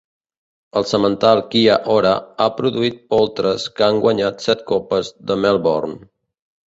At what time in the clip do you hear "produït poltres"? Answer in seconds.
2.61-3.67